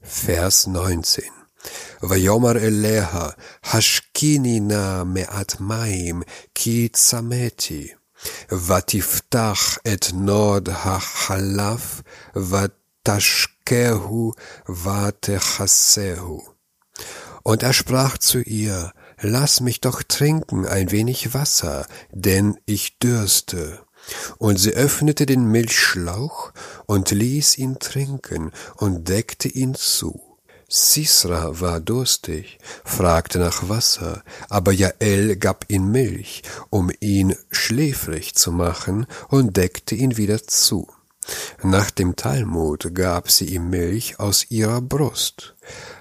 Vers 0.00 0.66
19 0.66 1.24
ויאמר 2.02 2.56
אליה, 2.58 3.28
השקיני 3.64 4.60
נא 4.60 5.02
מעט 5.04 5.60
מים, 5.60 6.22
כי 6.54 6.88
צמאתי. 6.92 7.88
ותפתח 8.52 9.78
את 9.92 10.06
נוד 10.14 10.68
החלף, 10.68 12.02
Kehu 13.65 14.33
vate 14.65 15.39
chasehu. 15.39 16.41
Und 17.43 17.63
er 17.63 17.73
sprach 17.73 18.17
zu 18.17 18.39
ihr, 18.39 18.93
Lass 19.23 19.61
mich 19.61 19.81
doch 19.81 20.01
trinken 20.01 20.65
ein 20.65 20.89
wenig 20.89 21.35
Wasser, 21.35 21.85
denn 22.11 22.57
ich 22.65 22.97
dürste. 22.97 23.79
Und 24.39 24.57
sie 24.57 24.71
öffnete 24.71 25.27
den 25.27 25.45
Milchschlauch 25.45 26.51
und 26.87 27.11
ließ 27.11 27.59
ihn 27.59 27.77
trinken 27.77 28.51
und 28.77 29.07
deckte 29.09 29.47
ihn 29.47 29.75
zu. 29.75 30.19
Sisra 30.67 31.59
war 31.59 31.81
durstig, 31.81 32.57
fragte 32.83 33.37
nach 33.37 33.69
Wasser, 33.69 34.23
aber 34.49 34.71
Jael 34.71 35.35
gab 35.35 35.65
ihm 35.67 35.91
Milch, 35.91 36.43
um 36.69 36.91
ihn 36.99 37.35
schläfrig 37.51 38.35
zu 38.35 38.51
machen, 38.51 39.05
und 39.27 39.57
deckte 39.57 39.95
ihn 39.95 40.15
wieder 40.17 40.41
zu. 40.47 40.87
Nach 41.63 41.91
dem 41.91 42.15
Talmud 42.15 42.95
gab 42.95 43.29
sie 43.29 43.45
ihm 43.45 43.69
Milch 43.69 44.19
aus 44.19 44.49
ihrer 44.49 44.81
Brust. 44.81 45.55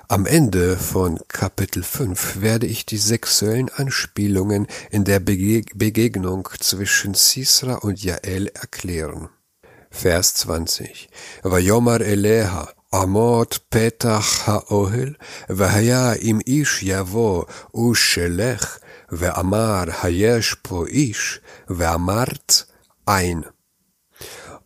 Am 0.08 0.26
Ende 0.26 0.76
von 0.76 1.20
Kapitel 1.28 1.82
5 1.82 2.40
werde 2.40 2.66
ich 2.66 2.86
die 2.86 2.98
sexuellen 2.98 3.68
Anspielungen 3.68 4.66
in 4.90 5.04
der 5.04 5.20
Bege 5.20 5.64
Begegnung 5.74 6.48
zwischen 6.58 7.14
Sisra 7.14 7.74
und 7.74 8.02
Jael 8.02 8.48
erklären. 8.48 9.28
Vers 9.90 10.34
20. 10.34 11.10
Vayomar 11.42 12.00
Eleha, 12.00 12.68
Amot 12.90 13.70
petach 13.70 14.46
haohel, 14.48 15.16
vahaya 15.48 16.14
im 16.14 16.40
ish 16.44 16.82
yavo 16.82 17.46
ushelech, 17.72 18.66
ve'amar 19.10 20.02
hayesh 20.02 20.56
po 20.64 20.86
ish, 20.86 21.40
ve'amart 21.68 22.66
ein. 23.06 23.46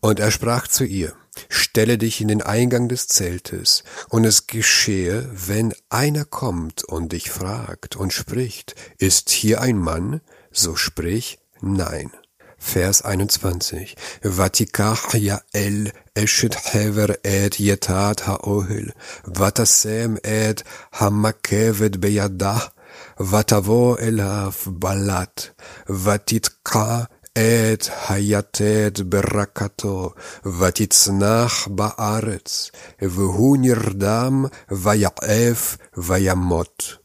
Und 0.04 0.20
er 0.20 0.32
sprach 0.32 0.68
zu 0.68 0.84
ihr, 0.84 1.14
Stelle 1.48 1.98
dich 1.98 2.20
in 2.20 2.28
den 2.28 2.42
Eingang 2.42 2.90
des 2.90 3.08
Zeltes, 3.08 3.84
und 4.10 4.26
es 4.26 4.48
geschehe, 4.48 5.30
wenn 5.32 5.74
einer 5.90 6.26
kommt 6.26 6.84
und 6.84 7.14
dich 7.14 7.32
fragt 7.32 7.96
und 7.96 8.12
spricht, 8.12 8.76
ist 8.98 9.30
hier 9.30 9.62
ein 9.62 9.78
Mann? 9.78 10.22
So 10.52 10.76
sprich, 10.76 11.40
nein. 11.62 12.12
Vers 12.58 13.04
21. 13.04 13.96
Vatikach 14.22 15.14
Yael 15.14 15.94
eshet 16.14 16.74
hever 16.74 17.24
et 17.24 17.58
yetat 17.58 18.28
haohel, 18.28 18.92
vatasem 19.24 20.18
et 20.24 20.66
hamakevet 20.92 22.02
beyadah, 22.02 22.72
ותבוא 23.20 23.98
אליו 24.00 24.52
בלט, 24.68 25.48
ותתקע 25.90 27.04
את 27.39 27.89
היתד 28.09 29.01
ברקתו, 29.01 30.11
ותצנח 30.59 31.69
בארץ, 31.69 32.71
והוא 33.03 33.57
נרדם, 33.61 34.45
ויעף, 34.71 35.77
וימות. 35.97 37.04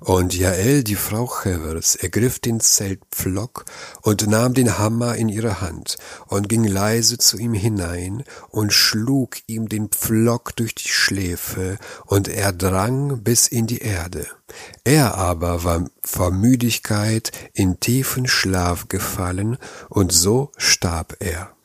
Und 0.00 0.36
Jael, 0.36 0.84
die 0.84 0.94
Frau 0.94 1.26
Chevers, 1.26 1.96
ergriff 1.96 2.38
den 2.38 2.60
Zeltpflock 2.60 3.64
und 4.02 4.26
nahm 4.26 4.54
den 4.54 4.78
Hammer 4.78 5.16
in 5.16 5.28
ihre 5.28 5.60
Hand 5.60 5.96
und 6.26 6.48
ging 6.48 6.64
leise 6.64 7.18
zu 7.18 7.38
ihm 7.38 7.54
hinein 7.54 8.24
und 8.50 8.72
schlug 8.72 9.36
ihm 9.46 9.68
den 9.68 9.88
Pflock 9.88 10.54
durch 10.56 10.74
die 10.74 10.88
Schläfe 10.88 11.78
und 12.04 12.28
er 12.28 12.52
drang 12.52 13.22
bis 13.22 13.48
in 13.48 13.66
die 13.66 13.78
Erde. 13.78 14.26
Er 14.84 15.16
aber 15.16 15.64
war 15.64 15.88
vor 16.02 16.30
Müdigkeit 16.30 17.32
in 17.54 17.80
tiefen 17.80 18.28
Schlaf 18.28 18.88
gefallen 18.88 19.56
und 19.88 20.12
so 20.12 20.52
starb 20.56 21.16
er. 21.20 21.55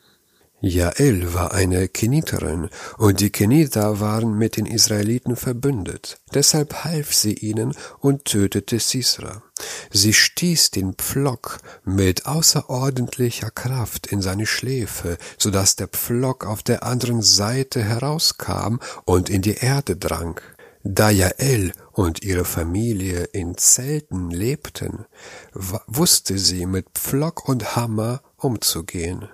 Jael 0.64 1.34
war 1.34 1.52
eine 1.52 1.88
Keniterin, 1.88 2.70
und 2.96 3.18
die 3.18 3.30
Keniter 3.30 3.98
waren 3.98 4.38
mit 4.38 4.56
den 4.56 4.64
Israeliten 4.66 5.34
verbündet. 5.34 6.20
Deshalb 6.34 6.84
half 6.84 7.12
sie 7.12 7.34
ihnen 7.34 7.74
und 7.98 8.26
tötete 8.26 8.78
Sisra. 8.78 9.42
Sie 9.90 10.12
stieß 10.12 10.70
den 10.70 10.94
Pflock 10.94 11.58
mit 11.84 12.26
außerordentlicher 12.26 13.50
Kraft 13.50 14.06
in 14.06 14.22
seine 14.22 14.46
Schläfe, 14.46 15.18
so 15.36 15.50
dass 15.50 15.74
der 15.74 15.88
Pflock 15.88 16.46
auf 16.46 16.62
der 16.62 16.84
anderen 16.84 17.22
Seite 17.22 17.82
herauskam 17.82 18.78
und 19.04 19.30
in 19.30 19.42
die 19.42 19.56
Erde 19.56 19.96
drang. 19.96 20.40
Da 20.84 21.10
Jael 21.10 21.72
und 21.90 22.22
ihre 22.22 22.44
Familie 22.44 23.24
in 23.32 23.56
Zelten 23.56 24.30
lebten, 24.30 25.06
wusste 25.52 26.38
sie 26.38 26.66
mit 26.66 26.86
Pflock 26.94 27.48
und 27.48 27.74
Hammer 27.74 28.22
umzugehen. 28.36 29.28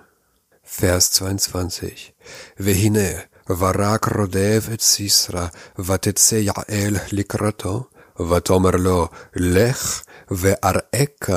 Vers 0.77 1.09
22. 1.09 2.11
והנה, 2.59 3.09
ורק 3.49 4.05
רודף 4.17 4.67
את 4.73 4.81
סיסרא, 4.81 5.47
ותצא 5.79 6.35
יעל 6.35 6.97
לקראתו, 7.11 7.83
ותאמר 8.29 8.71
לו, 8.71 9.07
לך 9.35 10.01
ואראך 10.31 11.29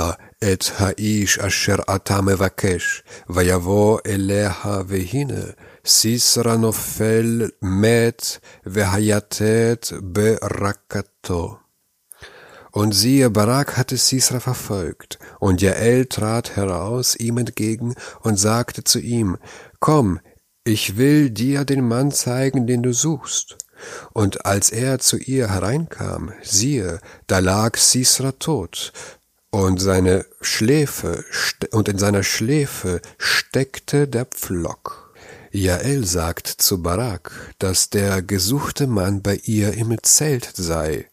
את 0.52 0.64
האיש 0.78 1.38
אשר 1.38 1.76
אתה 1.94 2.20
מבקש, 2.20 3.02
ויבוא 3.30 3.98
אליה, 4.06 4.52
והנה, 4.86 5.42
סיסרא 5.86 6.56
נופל 6.56 7.48
מת, 7.62 8.26
והיתד 8.66 9.76
ברקתו. 10.00 11.61
Und 12.72 12.92
siehe, 12.92 13.28
Barak 13.30 13.76
hatte 13.76 13.96
Sisra 13.96 14.40
verfolgt, 14.40 15.18
und 15.38 15.60
Jael 15.60 16.06
trat 16.06 16.56
heraus 16.56 17.14
ihm 17.16 17.38
entgegen 17.38 17.94
und 18.22 18.38
sagte 18.38 18.82
zu 18.82 18.98
ihm, 18.98 19.36
Komm, 19.78 20.20
ich 20.64 20.96
will 20.96 21.30
dir 21.30 21.64
den 21.64 21.86
Mann 21.86 22.12
zeigen, 22.12 22.66
den 22.66 22.82
du 22.82 22.92
suchst. 22.92 23.58
Und 24.12 24.46
als 24.46 24.70
er 24.70 25.00
zu 25.00 25.18
ihr 25.18 25.50
hereinkam, 25.50 26.32
siehe, 26.42 27.00
da 27.26 27.40
lag 27.40 27.76
Sisra 27.76 28.32
tot, 28.32 28.92
und 29.50 29.78
seine 29.78 30.24
Schläfe, 30.40 31.24
und 31.72 31.88
in 31.88 31.98
seiner 31.98 32.22
Schläfe 32.22 33.02
steckte 33.18 34.08
der 34.08 34.24
Pflock. 34.24 35.01
Jael 35.54 36.06
sagt 36.06 36.46
zu 36.46 36.80
Barak, 36.80 37.54
dass 37.58 37.90
der 37.90 38.22
gesuchte 38.22 38.86
Mann 38.86 39.20
bei 39.20 39.38
ihr 39.44 39.74
im 39.74 39.94
Zelt 40.02 40.50
sei. 40.54 41.10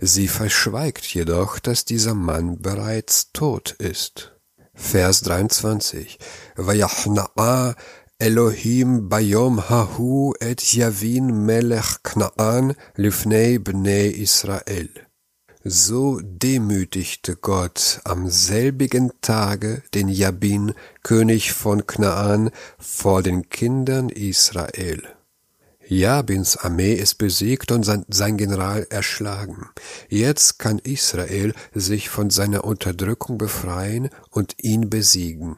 Sie 0.00 0.26
verschweigt 0.26 1.04
jedoch, 1.04 1.58
dass 1.58 1.84
dieser 1.84 2.14
Mann 2.14 2.62
bereits 2.62 3.30
tot 3.34 3.72
ist. 3.72 4.32
Vers 4.72 5.20
23. 5.20 6.18
Vayachna'a 6.56 7.74
Elohim 8.18 9.10
bayom 9.10 9.68
hahu 9.68 10.32
et 10.40 10.62
Yavin 10.72 11.44
melech 11.44 12.02
Knaan 12.02 12.74
lifnei 12.96 13.58
bnei 13.58 14.06
Israel. 14.06 14.88
So 15.66 16.20
demütigte 16.22 17.36
Gott 17.36 18.02
am 18.04 18.28
selbigen 18.28 19.12
Tage 19.22 19.82
den 19.94 20.08
Jabin, 20.08 20.74
König 21.02 21.54
von 21.54 21.86
Knaan, 21.86 22.50
vor 22.78 23.22
den 23.22 23.48
Kindern 23.48 24.10
Israel. 24.10 25.02
Jabins 25.88 26.58
Armee 26.58 26.92
ist 26.92 27.14
besiegt 27.14 27.72
und 27.72 27.82
sein, 27.82 28.36
General 28.36 28.86
erschlagen. 28.90 29.70
Jetzt 30.10 30.58
kann 30.58 30.80
Israel 30.80 31.54
sich 31.72 32.10
von 32.10 32.28
seiner 32.28 32.64
Unterdrückung 32.64 33.38
befreien 33.38 34.10
und 34.28 34.62
ihn 34.62 34.90
besiegen. 34.90 35.56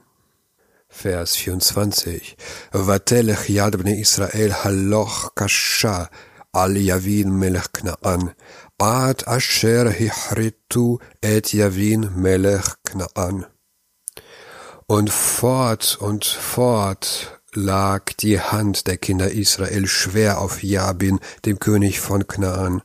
Vers 0.89 1.35
24. 1.35 2.37
Vatelech 2.71 3.49
yad 3.49 3.75
Israel 3.75 4.55
haloch 4.55 5.35
kasha 5.35 6.11
al 6.53 6.77
Yavin 6.77 7.37
melech 7.39 7.73
Knaan 7.73 8.33
עד 8.80 9.24
אשר 9.26 9.84
החריטו 10.00 10.98
et 11.26 11.54
Javin 11.54 12.10
Melech 12.16 12.76
Knaan. 12.90 13.46
Und 14.88 15.10
fort 15.10 15.98
und 16.00 16.26
fort 16.26 17.42
lag 17.54 18.04
die 18.20 18.40
Hand 18.40 18.88
der 18.88 18.98
Kinder 18.98 19.32
Israel 19.32 19.88
schwer 19.88 20.40
auf 20.40 20.64
Jabin, 20.64 21.20
dem 21.46 21.60
König 21.60 22.00
von 22.00 22.28
Knaan, 22.28 22.82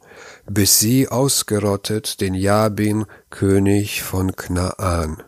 bis 0.47 0.79
sie 0.79 1.09
ausgerottet 1.09 2.21
den 2.21 2.35
Jabin, 2.35 3.07
König 3.31 4.03
von 4.03 4.35
Knaan. 4.37 5.23